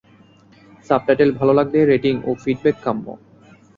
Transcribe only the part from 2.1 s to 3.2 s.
ও feedback কাম্য।